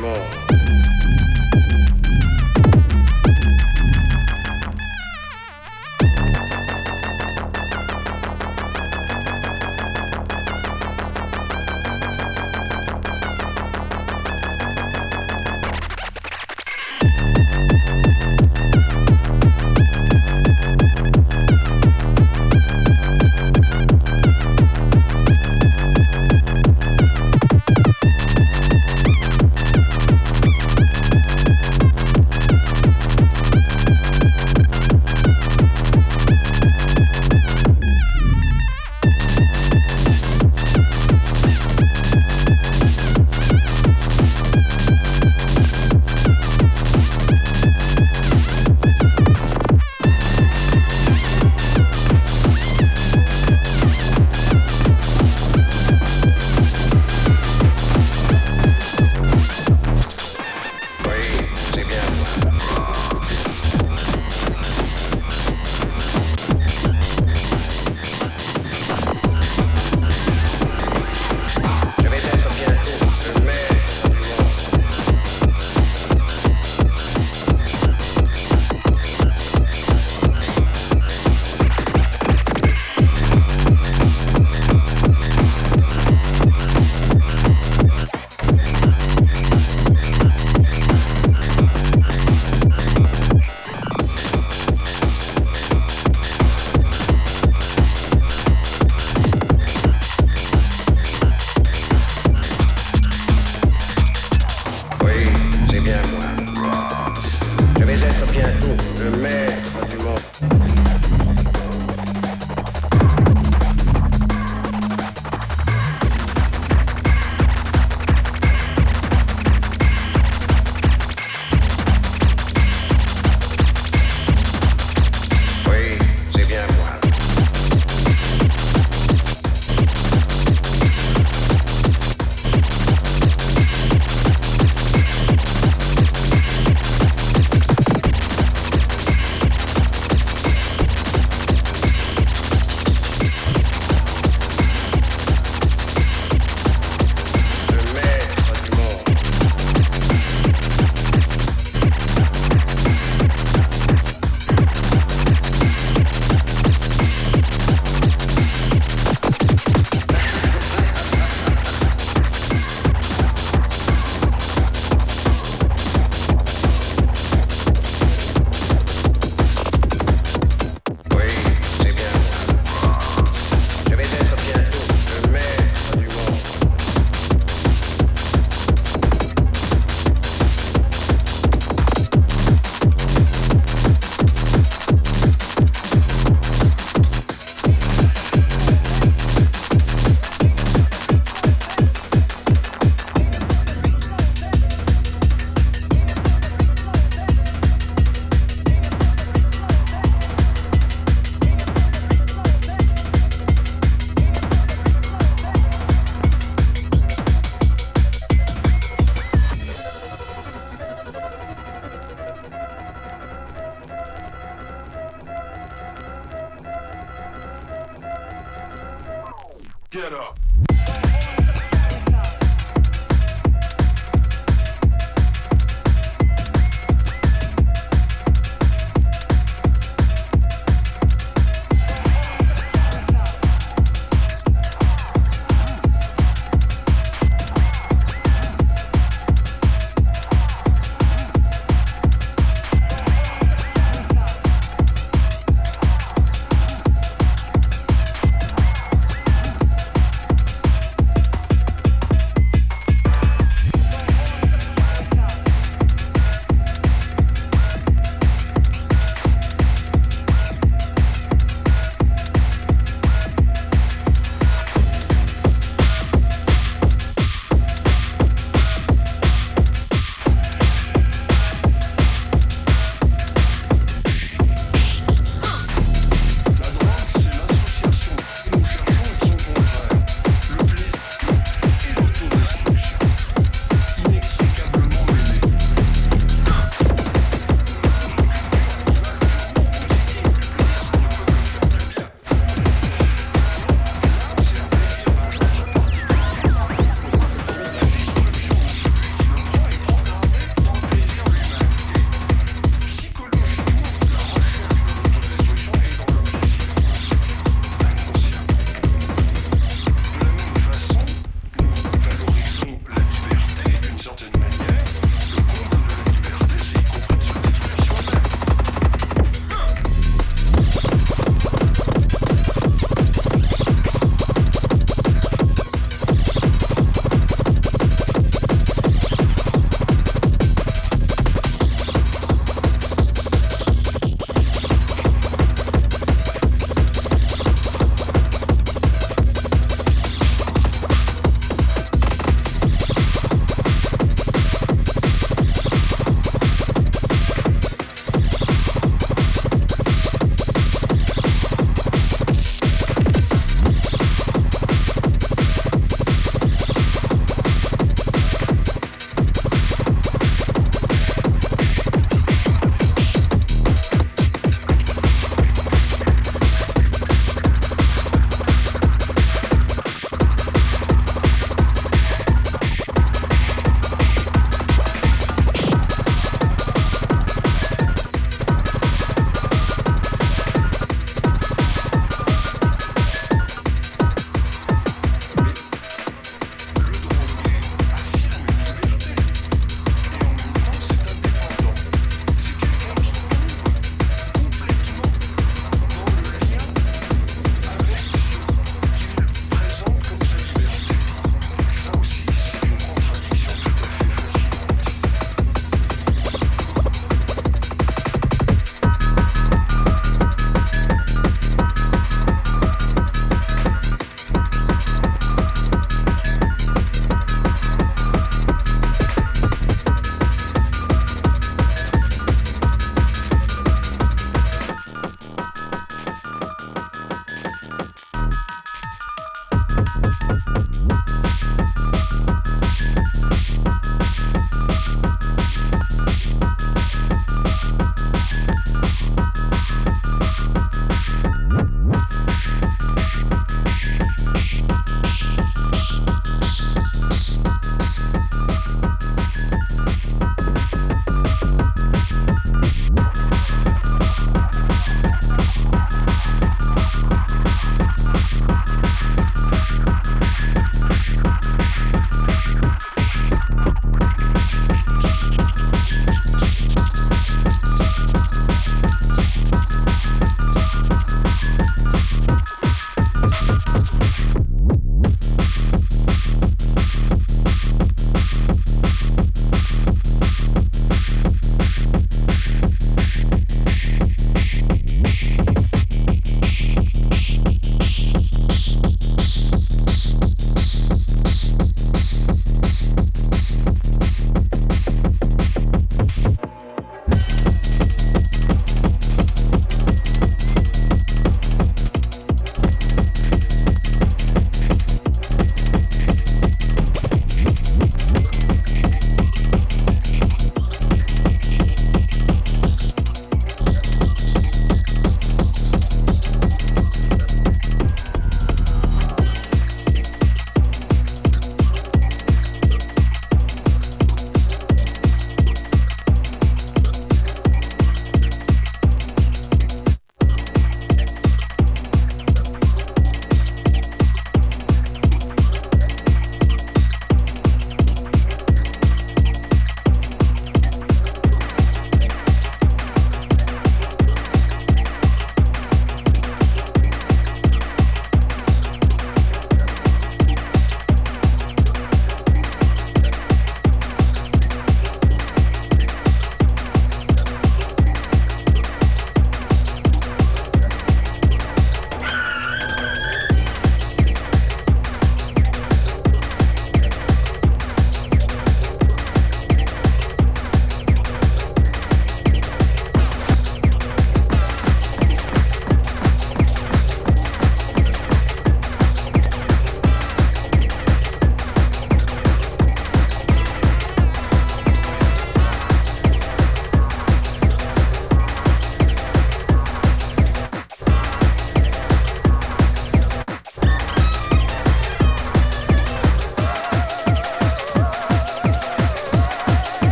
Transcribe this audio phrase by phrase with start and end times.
[0.00, 0.49] 什么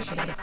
[0.00, 0.39] Shit,